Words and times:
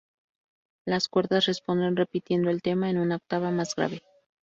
Las 0.83 1.07
cuerdas 1.09 1.45
responden 1.45 1.95
repitiendo 1.95 2.49
el 2.49 2.63
tema 2.63 2.89
en 2.89 2.97
una 2.97 3.17
octava 3.17 3.51
más 3.51 3.75
grave. 3.75 4.01